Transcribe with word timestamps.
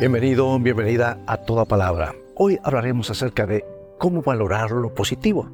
Bienvenido, 0.00 0.58
bienvenida 0.58 1.20
a 1.26 1.36
Toda 1.36 1.66
Palabra. 1.66 2.14
Hoy 2.34 2.58
hablaremos 2.62 3.10
acerca 3.10 3.44
de 3.44 3.66
cómo 3.98 4.22
valorar 4.22 4.70
lo 4.70 4.94
positivo. 4.94 5.50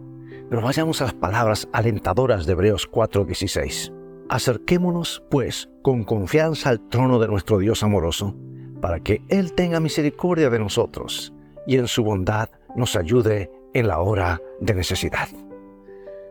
Pero 0.48 0.62
vayamos 0.62 1.00
a 1.00 1.06
las 1.06 1.14
palabras 1.14 1.68
alentadoras 1.72 2.46
de 2.46 2.52
Hebreos 2.52 2.86
4:16. 2.88 3.92
Acerquémonos, 4.28 5.24
pues, 5.30 5.68
con 5.82 6.04
confianza 6.04 6.68
al 6.68 6.88
trono 6.88 7.18
de 7.18 7.26
nuestro 7.26 7.58
Dios 7.58 7.82
amoroso, 7.82 8.36
para 8.80 9.00
que 9.00 9.20
Él 9.30 9.52
tenga 9.52 9.80
misericordia 9.80 10.48
de 10.48 10.60
nosotros 10.60 11.34
y 11.66 11.78
en 11.78 11.88
su 11.88 12.04
bondad 12.04 12.48
nos 12.76 12.94
ayude 12.94 13.50
en 13.74 13.88
la 13.88 13.98
hora 13.98 14.40
de 14.60 14.74
necesidad. 14.74 15.28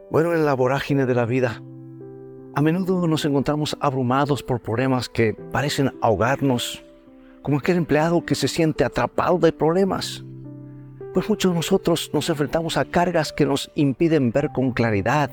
Bueno, 0.10 0.34
en 0.34 0.46
la 0.46 0.54
vorágine 0.54 1.06
de 1.06 1.16
la 1.16 1.26
vida, 1.26 1.62
a 2.54 2.62
menudo 2.62 3.08
nos 3.08 3.26
encontramos 3.26 3.76
abrumados 3.82 4.42
por 4.42 4.62
problemas 4.62 5.10
que 5.10 5.34
parecen 5.34 5.92
ahogarnos 6.02 6.82
como 7.46 7.60
aquel 7.60 7.78
empleado 7.78 8.26
que 8.26 8.34
se 8.34 8.48
siente 8.48 8.84
atrapado 8.84 9.38
de 9.38 9.52
problemas. 9.52 10.26
Pues 11.14 11.30
muchos 11.30 11.52
de 11.52 11.56
nosotros 11.56 12.10
nos 12.12 12.28
enfrentamos 12.28 12.76
a 12.76 12.86
cargas 12.86 13.32
que 13.32 13.46
nos 13.46 13.70
impiden 13.76 14.32
ver 14.32 14.50
con 14.52 14.72
claridad 14.72 15.30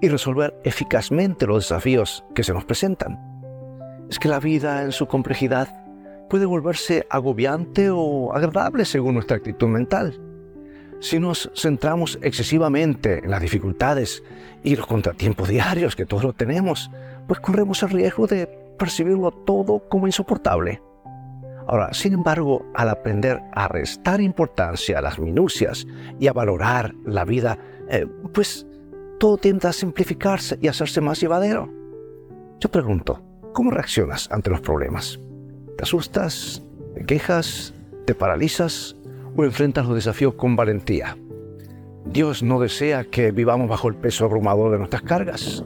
y 0.00 0.08
resolver 0.08 0.58
eficazmente 0.64 1.46
los 1.46 1.62
desafíos 1.62 2.24
que 2.34 2.42
se 2.42 2.52
nos 2.52 2.64
presentan. 2.64 3.16
Es 4.10 4.18
que 4.18 4.26
la 4.26 4.40
vida 4.40 4.82
en 4.82 4.90
su 4.90 5.06
complejidad 5.06 5.68
puede 6.28 6.46
volverse 6.46 7.06
agobiante 7.08 7.90
o 7.90 8.32
agradable 8.34 8.84
según 8.84 9.14
nuestra 9.14 9.36
actitud 9.36 9.68
mental. 9.68 10.20
Si 10.98 11.20
nos 11.20 11.48
centramos 11.54 12.18
excesivamente 12.22 13.20
en 13.22 13.30
las 13.30 13.40
dificultades 13.40 14.24
y 14.64 14.74
los 14.74 14.88
contratiempos 14.88 15.48
diarios 15.48 15.94
que 15.94 16.06
todos 16.06 16.24
lo 16.24 16.32
tenemos, 16.32 16.90
pues 17.28 17.38
corremos 17.38 17.84
el 17.84 17.90
riesgo 17.90 18.26
de 18.26 18.48
percibirlo 18.76 19.30
todo 19.30 19.88
como 19.88 20.08
insoportable. 20.08 20.82
Ahora, 21.66 21.92
sin 21.92 22.14
embargo, 22.14 22.64
al 22.74 22.88
aprender 22.88 23.40
a 23.52 23.68
restar 23.68 24.20
importancia 24.20 24.98
a 24.98 25.02
las 25.02 25.18
minucias 25.18 25.86
y 26.18 26.26
a 26.26 26.32
valorar 26.32 26.94
la 27.04 27.24
vida, 27.24 27.58
eh, 27.88 28.06
pues 28.32 28.66
todo 29.18 29.36
tiende 29.36 29.68
a 29.68 29.72
simplificarse 29.72 30.58
y 30.60 30.68
hacerse 30.68 31.00
más 31.00 31.20
llevadero. 31.20 31.70
Yo 32.58 32.70
pregunto, 32.70 33.22
¿cómo 33.52 33.70
reaccionas 33.70 34.30
ante 34.30 34.50
los 34.50 34.60
problemas? 34.60 35.18
¿Te 35.76 35.84
asustas? 35.84 36.62
¿Te 36.94 37.04
quejas? 37.04 37.74
¿Te 38.04 38.14
paralizas? 38.14 38.96
¿O 39.36 39.44
enfrentas 39.44 39.86
los 39.86 39.94
desafíos 39.94 40.34
con 40.34 40.56
valentía? 40.56 41.16
Dios 42.04 42.42
no 42.42 42.60
desea 42.60 43.04
que 43.04 43.30
vivamos 43.30 43.68
bajo 43.68 43.88
el 43.88 43.94
peso 43.94 44.24
abrumador 44.24 44.72
de 44.72 44.78
nuestras 44.78 45.02
cargas. 45.02 45.64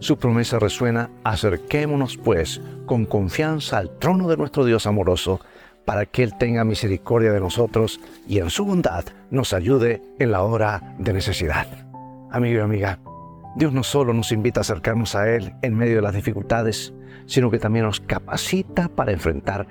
Su 0.00 0.16
promesa 0.16 0.60
resuena, 0.60 1.10
acerquémonos 1.24 2.16
pues 2.16 2.60
con 2.86 3.04
confianza 3.04 3.78
al 3.78 3.98
trono 3.98 4.28
de 4.28 4.36
nuestro 4.36 4.64
Dios 4.64 4.86
amoroso, 4.86 5.40
para 5.84 6.06
que 6.06 6.22
Él 6.22 6.36
tenga 6.38 6.64
misericordia 6.64 7.32
de 7.32 7.40
nosotros 7.40 8.00
y 8.28 8.38
en 8.38 8.50
su 8.50 8.64
bondad 8.64 9.06
nos 9.30 9.52
ayude 9.52 10.02
en 10.18 10.30
la 10.30 10.42
hora 10.42 10.94
de 10.98 11.12
necesidad. 11.12 11.66
Amigo 12.30 12.58
y 12.58 12.62
amiga, 12.62 13.00
Dios 13.56 13.72
no 13.72 13.82
solo 13.82 14.12
nos 14.12 14.30
invita 14.30 14.60
a 14.60 14.62
acercarnos 14.62 15.14
a 15.16 15.34
Él 15.34 15.54
en 15.62 15.74
medio 15.74 15.96
de 15.96 16.02
las 16.02 16.14
dificultades, 16.14 16.92
sino 17.26 17.50
que 17.50 17.58
también 17.58 17.86
nos 17.86 18.00
capacita 18.00 18.88
para 18.88 19.12
enfrentar 19.12 19.66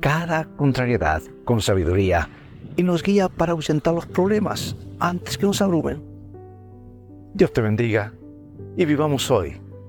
cada 0.00 0.44
contrariedad 0.56 1.20
con 1.44 1.60
sabiduría 1.60 2.30
y 2.76 2.82
nos 2.82 3.02
guía 3.02 3.28
para 3.28 3.52
ahuyentar 3.52 3.92
los 3.92 4.06
problemas 4.06 4.74
antes 5.00 5.36
que 5.36 5.46
nos 5.46 5.60
abrumen. 5.60 6.02
Dios 7.34 7.52
te 7.52 7.60
bendiga 7.60 8.12
y 8.76 8.84
vivamos 8.84 9.30
hoy 9.30 9.65